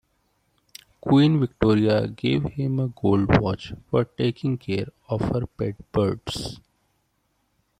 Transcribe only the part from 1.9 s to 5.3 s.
gave him a gold watch for taking care of